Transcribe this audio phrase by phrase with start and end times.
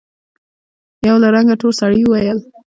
[1.05, 2.49] يوه له رنګه تور سړي وويل: صېب!